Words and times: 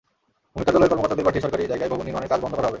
ভূমি 0.53 0.65
কার্যালয়ের 0.65 0.91
কর্মকর্তাদের 0.91 1.25
পাঠিয়ে 1.27 1.43
সরকারি 1.45 1.63
জায়গায় 1.71 1.91
ভবন 1.91 2.05
নির্মাণের 2.07 2.31
কাজ 2.31 2.39
বন্ধ 2.41 2.53
করা 2.55 2.61
হবে। 2.65 2.69